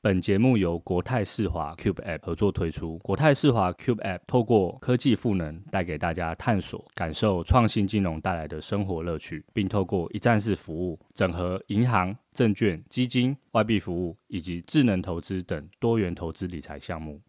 [0.00, 2.96] 本节目由国泰世华 Cube App 合作推出。
[2.98, 17.20] 国泰世华 Cube App 透过科技赋能，带给大家探索、感受创新金融带来的生活乐趣，并透过一站式服务，整合银行、证券、基金、外币服务以及智能投资等多元投资理财项目。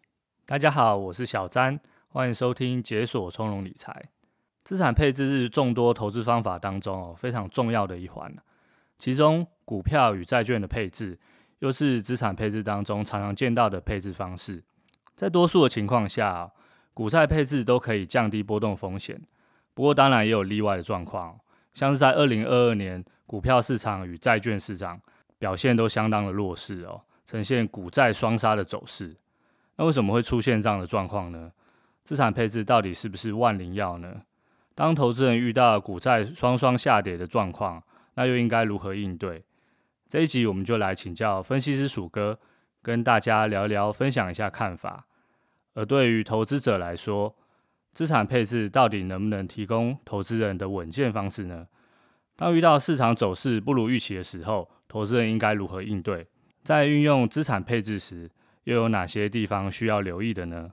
[0.46, 4.00] 大家好，我是小詹，欢迎收听解锁从容理财。
[4.62, 8.32] 资产配置是众多投资方法当中非常重要的一环，
[8.96, 11.18] 其中股票与债券的配置。
[11.60, 14.62] 又是资产配置当中常常见到的配置方式，
[15.14, 16.50] 在多数的情况下，
[16.92, 19.20] 股债配置都可以降低波动风险。
[19.72, 21.38] 不过，当然也有例外的状况，
[21.72, 25.00] 像是在二零二二年，股票市场与债券市场
[25.38, 29.16] 表现都相当的弱势哦，呈现股债双杀的走势。
[29.76, 31.52] 那为什么会出现这样的状况呢？
[32.02, 34.22] 资产配置到底是不是万灵药呢？
[34.74, 37.82] 当投资人遇到股债双双下跌的状况，
[38.14, 39.44] 那又应该如何应对？
[40.10, 42.36] 这一集我们就来请教分析师鼠哥，
[42.82, 45.06] 跟大家聊聊，分享一下看法。
[45.74, 47.32] 而对于投资者来说，
[47.94, 51.68] 资产配置到底能不能提供投资人的稳健方式呢？
[52.34, 56.26] 当遇到市场走势不如预期的时候，投资人应该如何应对？
[56.64, 58.28] 在运用资产配置时，
[58.64, 60.72] 又有哪些地方需要留意的呢？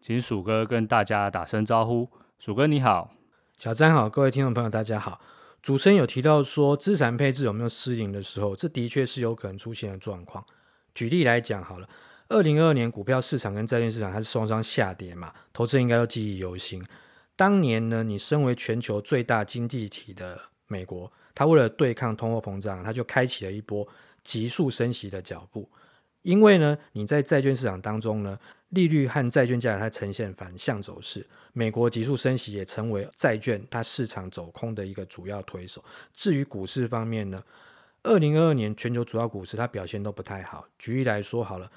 [0.00, 2.10] 请鼠哥跟大家打声招呼。
[2.40, 3.12] 鼠哥你好，
[3.58, 5.20] 小詹好，各位听众朋友大家好。
[5.66, 10.46] 主持人有提到说，资产配置有没有失灵的时候，这的确是有可能出现的状况。
[10.94, 11.88] 举例来讲好了，
[12.28, 16.86] 二零二二年股票市场跟债券市场它是双双下跌嘛，投资人应该都记忆犹新。
[17.34, 23.88] 当年呢，你身为全球最大经济体的美国，它为了对抗通货膨胀，它就开启了一波
[24.22, 25.68] 急速升息的脚步。
[26.22, 28.38] 因为呢，你在债券市场当中呢。
[28.70, 35.82] 利率和债券价它呈现反向走势，美国急速升息也成为债券它市场走空的一个主要推手。
[36.12, 37.42] 至于股市方面呢，
[38.02, 40.66] 二零二二年全球主要股市它表现都不太好。
[40.78, 41.70] 举例来说好了，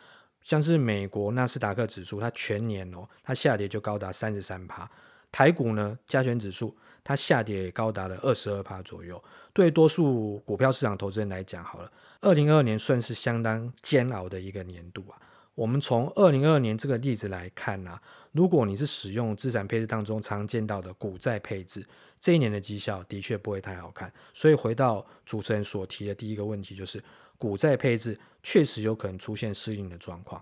[0.44, 4.89] 像是美国纳斯达克指数，它全年哦，它下跌就高达三十三趴；
[5.31, 9.23] 台股呢，加权指数它下跌也高达了二十二趴左右。
[9.53, 15.21] 对多数股票市场投资人来讲，好了，二零二二年算是相当煎熬的一个年度啊。
[15.59, 21.86] 我们从二零二二年这个例子来看啊，如果你是使用资产配置当中常见到的股债配置，
[22.18, 24.09] 这一年的绩效的确不会太好看。
[24.34, 27.03] 所以回到主持人所提的第一个问题，就是
[27.38, 30.42] 股债配置确实有可能出现失灵的状况。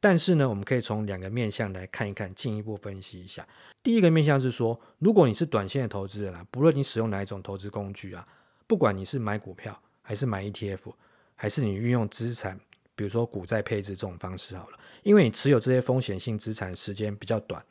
[0.00, 3.46] 但是呢，我们可以从两个面向来看一看，进一步分析一下。
[3.84, 8.26] 第一个面向是说，如果你是短线的投资人啊，不论你使用哪一种投资工具啊，
[8.66, 10.92] 不管你是买股票还是买 ETF，
[11.36, 12.58] 还是你运用资产。
[12.96, 17.64] 比如说股债配置这种方式好了，因为你持有这些风险性资产时间比较短，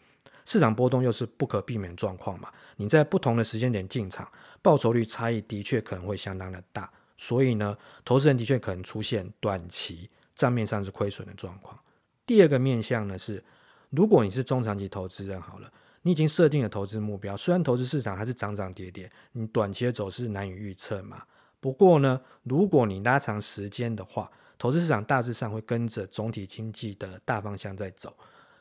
[0.45, 4.31] 市场波动又是不可避免状况嘛，你在不同的时间点进场，
[4.61, 7.75] 报酬率差异的确可能会相当的大，所以呢，
[8.05, 11.77] 投资人的确可能出现短期账面上是亏损的状况。
[12.25, 13.43] 第二个面向呢是，
[13.89, 15.71] 如果你是中长期投资人好了，
[16.03, 21.23] 你已经设定了投资目标，虽然投资市场还是涨涨跌跌，你短期的走势难以预测嘛，
[21.59, 28.15] 不过呢，如果你拉长时间的话，投资市场大致上会跟着总体经济的大方向在走，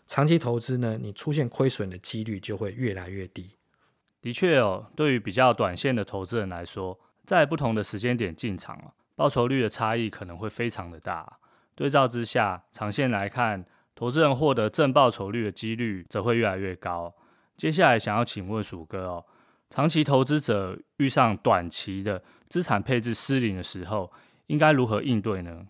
[0.07, 3.51] 长期投资呢，你出现亏损的几率就会越来越低。
[4.21, 11.39] 的确哦，对于比较短线的投资人来说，在不同的时间点进场，报酬率的差异可能会非常的大。
[11.75, 13.65] 对照之下，长线来看，
[13.95, 17.15] 投资人获得正报酬率的几率则会越来越高。
[17.57, 19.25] 接下来想要请问鼠哥哦，
[19.71, 24.11] 长期投资者遇上短期的资产配置失灵的时候，
[24.47, 25.67] 应该如何应对呢？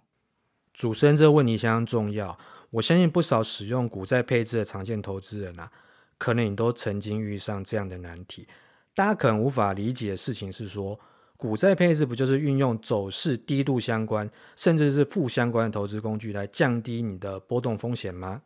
[0.74, 2.36] 主持人这个问题相当重要，
[2.70, 5.70] 我相信不少使用股债配置的长线投资人啊，
[6.18, 8.46] 可能你都曾经遇上这样的难题。
[8.94, 10.98] 大家可能无法理解的事情是说，
[11.36, 18.42] 股债配置不就是运用走势低度相关，甚至是负相关的投资工具来降低你的波动风险吗？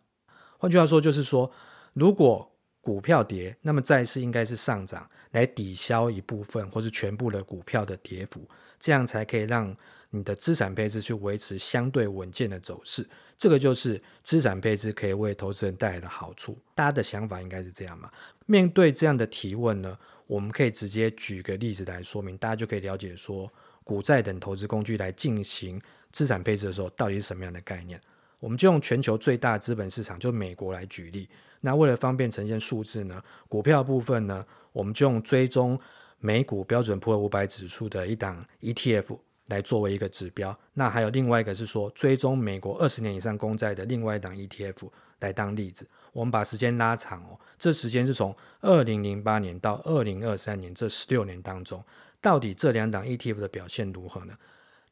[0.58, 1.50] 换句话说，就是说，
[1.94, 8.46] 如果股票跌，那么债市应该是上涨，来抵消一部分或是全部的股票的跌幅。
[8.78, 9.74] 这样才可以让
[10.10, 13.06] 你的资产配置去维持相对稳健的走势。
[13.36, 16.58] 这个就是资产配置可以为投资人带来的好处。
[16.74, 18.10] 大家的想法应该是这样嘛？
[18.46, 19.96] 面对这样的提问呢，
[20.26, 23.52] 我们可以直接举个例子来说明，大家就可以了解说，
[23.84, 25.80] 股债等投资工具来进行
[26.10, 28.00] 资产配置的时候，到底是什么样的概念？
[28.40, 31.28] 我们就用全球最大资本市场，就美国来举例。
[31.60, 35.78] 那为了方便呈现数字呢，股票部分呢，我们就用追踪
[36.18, 40.56] 美股标准普尔五百指数的一档 ETF 来作为一个指标。
[40.74, 45.86] 那还有另外一个是说，追踪美国二十年以上公债的另外一档 ETF 来当例子。
[46.12, 51.82] 我们把时间拉长哦，这时间是从二零零八年到二零二三年这十六年当中，
[52.20, 54.36] 到底这两档 ETF 的表现如何呢？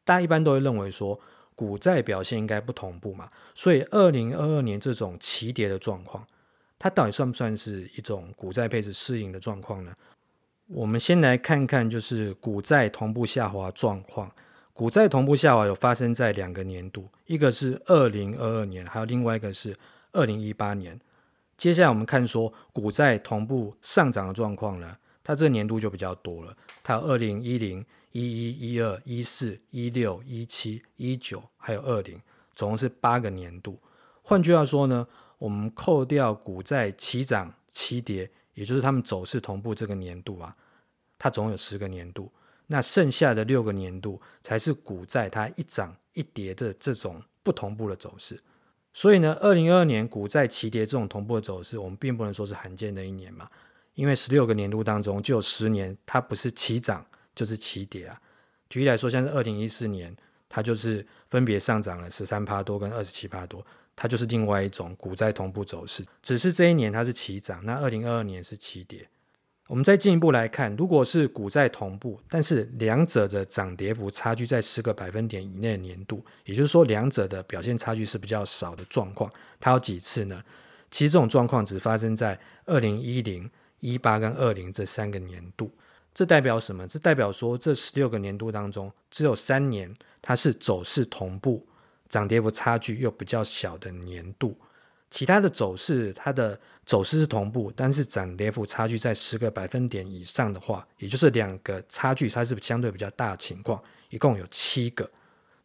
[0.04, 1.18] 大家一般都会认为说，
[1.56, 6.24] 股债表现应该不同步嘛，所以二零二二年这种齐跌的状况，
[6.78, 9.92] 它到底算不算是一种股债配置适应的状况呢？
[10.68, 14.30] 我们先来看看，就是股债同步下滑状况。
[14.72, 19.76] 股债同步下滑有发生在两个年度，一个是二零二二年，还有另外一个是
[20.12, 21.00] 二零一八年。
[21.56, 27.84] 接下来我们看说股债同步上涨的状况呢，它这年度就比较多了，它有二零一零。
[28.12, 32.18] 一一一二一四一六一七一九还有二零，
[32.54, 33.78] 总共是八个年度。
[34.22, 40.52] 换句话说呢，我们扣掉股债齐涨齐跌，也就是他们走势同步这个年度啊，
[41.16, 42.28] 它总有十个年度。
[42.66, 48.36] 那剩下的六个年度才是股债它一涨一跌的这种不同步的走势。
[48.92, 53.48] 所以呢，二零二二年股债齐跌这种同步的走势，我们并不能说是罕见的一年嘛，
[53.94, 57.06] 因为十六个年度当中就有十年它不是齐涨。
[57.36, 58.18] 就是齐跌啊。
[58.70, 60.16] 举例来说，像是二零一四年，
[60.48, 63.62] 它就是分别上涨了十三趴多跟二十七趴多，
[63.96, 66.04] 它就是另外一种股债同步走势。
[66.22, 69.08] 只是这一年它是齐涨，那二零二二年是齐跌。
[69.66, 79.28] 我们再进一步来看，如果是股债同步，但是两者的涨跌幅差距在十个百分点以内的年度，也就是说两者的表现差距是比较少的状况，
[79.58, 80.40] 它有几次呢？
[80.88, 83.50] 其实这种状况只发生在二零一零、
[83.80, 85.68] 一八跟二零这三个年度。
[86.14, 86.86] 这代表什么？
[86.86, 91.66] 这代表说，这十六个年度当中，只有三年它是走势同步、
[92.08, 94.56] 涨跌幅差距又比较小的年度。
[95.10, 105.08] 其他的走势，它的走势是同步，但是涨跌幅差距在十个百分点以上的话，也就是两个差距它是相对比较大的情况，一共有七个。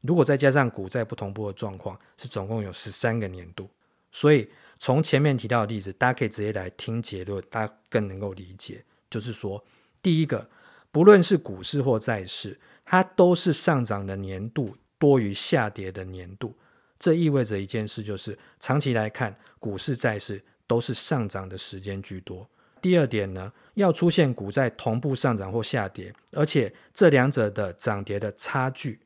[0.01, 3.69] 如果再加上股债不同步的状况，是总共有十三个年度。
[4.11, 4.47] 所以
[4.77, 9.63] 从前面提到的例子，大家可以直接来听结论，大家更能够理解，就是说。
[10.03, 10.49] 第一个，
[10.91, 16.55] 不论是股市或债市，它都是上涨的年度多于下跌的年度。
[16.99, 22.47] 这意味着一件事，就是长期来看，股市、债市都是上涨的时间居多。
[22.79, 28.99] 第二点呢，要出现股债同步上涨或下跌，而且这两者的涨跌的差距，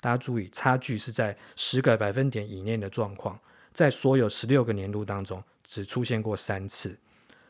[0.00, 3.38] 大家注意，差距是在十个百分点以内的状况，
[3.74, 6.96] 在所有十六个年度当中，只出现过三次。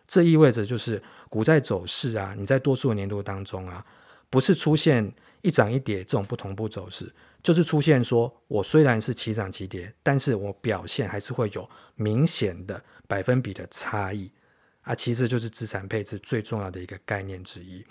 [0.09, 1.01] 这意味着就是
[1.31, 3.87] 股债走势啊，你在多数年度当中啊，
[4.29, 5.13] 不是出现
[5.43, 7.13] 一涨一跌这种不同步走势，
[7.45, 14.31] 就是出现说我虽然是齐涨齐跌，但是我表现还是会有明显的百分比的差异
[14.81, 14.95] 啊。
[14.95, 17.85] 其实就是资产配置最重要的一个概念之一。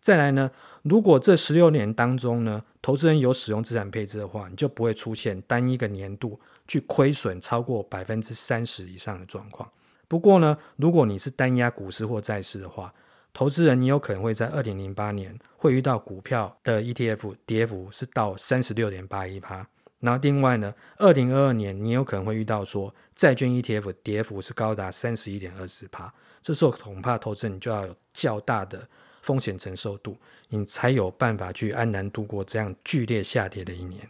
[0.00, 0.48] 再来呢，
[0.82, 9.68] 如果这十六年当中呢，投资人有使用资产配置的话，你就不会出现单一个年度去亏损超过百分之三十以上的状况。
[10.06, 12.94] 不过呢，如果你是单押股市或债市的话，
[13.36, 19.68] 投资人你有可能会在二零零八年会遇到股票的 ETF 跌幅是到三十六点八一趴，
[20.00, 28.88] 然后另外呢，二零二二年你有可能会遇到说债券 ETF 跌幅是高达三十一点二四趴，这时候恐怕投资人就要有较大的
[29.20, 30.16] 风险承受度，
[30.48, 34.08] 你才有办法去安然度过这样剧烈下跌的一年。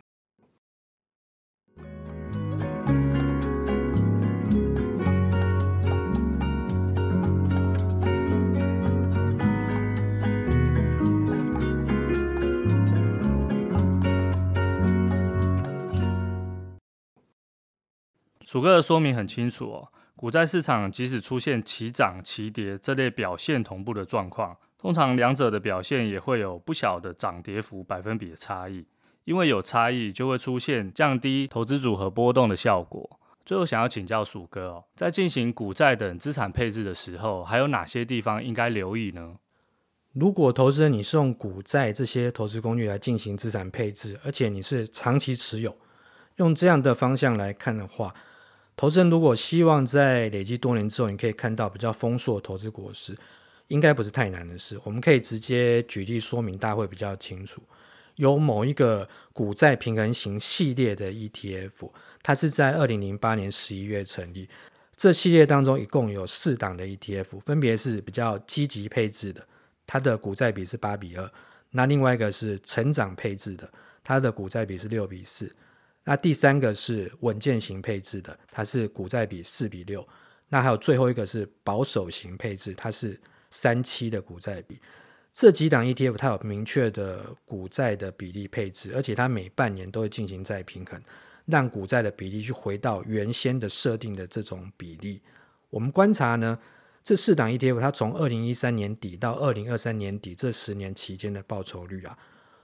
[18.57, 28.87] 鼠哥的说明很清楚哦，股债市场即使出现齐涨齐跌这类表现同步的状况，通常两者的表现也会有不小的涨跌幅百分比的差异。
[29.25, 33.21] 因为有差异，就会出现降低投资组合波动的效果。
[33.45, 39.37] 最后想要请教鼠哥哦，在进行股债等资产配置的时候，还有哪些地方应该留意呢？
[40.15, 45.77] 如果投资人你是用股债这些投资工具来进行资产配置，而且你是长期持有，
[46.37, 48.15] 用这样的方向来看的话，
[48.76, 53.16] 投资人如果希望在累积多年之后，你可以看到比较丰硕的投资果实，
[53.68, 54.78] 应该不是太难的事。
[54.85, 57.62] 我们可以直接举例说明，大家会比较清楚。
[58.16, 61.90] 有某一个股债平衡型系列的 ETF，
[62.23, 64.49] 它是在二零零八年十一月成立。
[64.95, 69.47] 这系列当中一共有四档的 ETF，分别是比较积极配置的，
[69.87, 71.26] 它的股债比是八比二；
[71.71, 73.71] 那另外一个是成长配置的，
[74.02, 75.47] 它的股债比是六比四；
[76.09, 80.01] 那第三个是稳健型配置的，它是股债比四比六；
[80.49, 83.21] 那还有最后一个是保守型配置，它是
[83.51, 84.81] 三七的股债比。
[85.33, 91.03] 这几档 ETF 它有明确的股债的比例配置，而且它每半年都会进行再平衡，
[91.47, 95.21] 让股债的比例去回到原先的设定的这种比例。
[95.71, 96.57] 我们观察呢，
[97.03, 102.17] 这四档 ETF 它从二零一三年底到二零二三年底这十年期间的报酬率啊，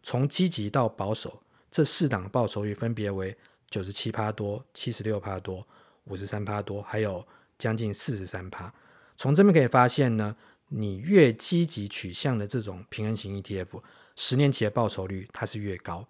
[0.03, 3.37] 从积极到保守，这四档报酬率分别为
[3.69, 5.67] 九十七趴多、七十六趴多、
[6.05, 7.27] 五十三趴多，还有
[7.59, 8.73] 将近四十三趴。
[9.17, 10.37] 从这边可以发现呢。
[10.75, 13.83] 你越积极取向的这种平衡型 ETF，
[14.17, 16.09] 十年期的报酬率它是越高。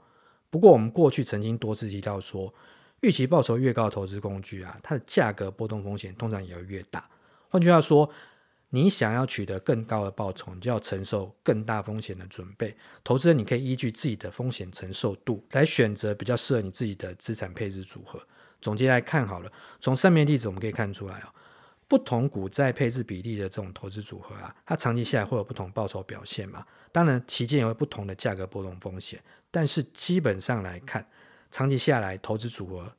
[0.50, 2.54] 不过我们过去曾经多次提到说，
[3.00, 7.10] 预期报酬越高的投资工具啊，它的价格波动风险通常也会越大。
[7.48, 8.08] 换句话说，
[8.74, 12.74] 你想要取得更高的报酬，你就要承受更大风险的准备。
[13.04, 18.18] 投资人你可以依据自己的风险承受度来选择比较适合你自己的资产配置组合。
[18.62, 21.30] 总结来看好了，从上面例子我们可以看出来啊。
[21.86, 26.64] 不同股债配置比例的这种投资组合啊，它长期下来会有不同报酬表现嘛？
[26.90, 29.22] 当然，期间也会不同的价格波动风险。
[29.50, 31.06] 但是基本上来看，
[31.50, 32.90] 长期下来投资组合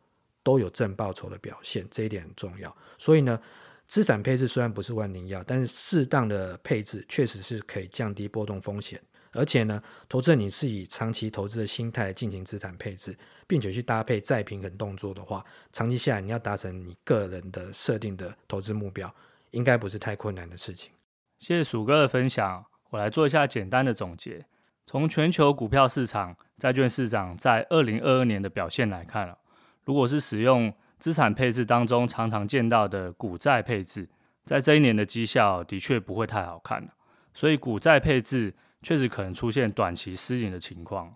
[0.43, 2.77] 都有正报酬的表现，这一点很重要。
[2.99, 3.39] 所以呢，
[3.87, 9.01] 资产配置虽然不是万灵药，但是适当的配置确实是可以降低波动风险。
[9.35, 19.11] 而且呢，投资人你是以长期投资的心态进行资产配置，并且去搭配再平衡动作的话，长期下来你要达成你个人的设定的投资目标，
[19.49, 20.91] 应该不是太困难的事情。
[21.39, 24.45] 谢谢鼠哥的分享，我来做一下简单的总结。
[24.85, 29.35] 从全球股票市场、债券市场在二零二二年的表现来看了，
[29.83, 30.71] 如果是使用
[31.03, 34.07] 资产配置当中常常见到的股债配置，
[34.45, 36.87] 在这一年的绩效的确不会太好看了，
[37.33, 38.53] 所以股债配置。
[38.81, 41.13] 确实可能出现短期失灵的情况，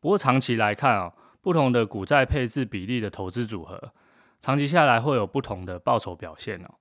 [0.00, 3.92] 不过长期来看啊，不同的股债配置比例的投资组合，
[4.40, 6.74] 长期下来会有不同的报酬表现哦。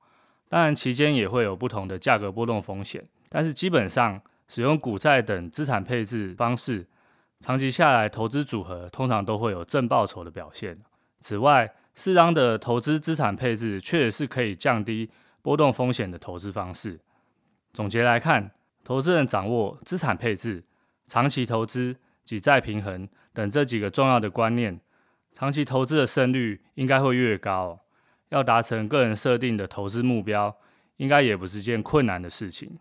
[0.48, 6.88] 当然，期间也会有不同的价格波动风险，但是基本上使用股债等资产配置方式，
[7.42, 10.78] 长期下来投资组合通常都会有正报酬的表现。
[11.20, 11.70] 此外，
[12.00, 17.00] 适当的投资资产配置确实是可以降低波动风险的投资方式。
[17.74, 18.52] 总结来看。
[18.82, 20.64] 投资人掌握资产配置、
[21.06, 24.80] 长期投资及再平衡等这几个重要的观念，
[25.32, 27.80] 长期投资的胜率应该会越高。
[28.30, 30.56] 要达成个人设定的投资目标，
[30.98, 32.80] 应该也不是件困难的事情。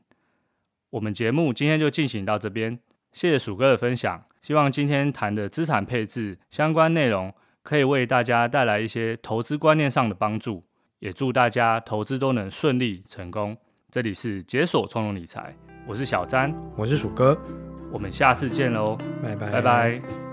[0.88, 2.78] 我们节目今天就进行到这边，
[3.12, 4.24] 谢谢鼠哥的分享。
[4.40, 7.34] 希望今天谈的资产配置相关内容，
[7.68, 10.64] 可以为大家带来一些投资观念上的帮助。
[11.00, 13.54] 也祝大家投资都能顺利成功。
[13.90, 15.54] 这里是解锁从容理财。
[15.86, 17.38] 我是小詹，我是鼠哥，
[17.92, 20.27] 我们下次见喽，拜拜，拜拜。